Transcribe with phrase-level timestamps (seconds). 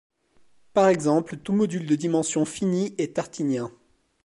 [0.73, 3.71] Par exemple, tout module de dimension finie est artinien.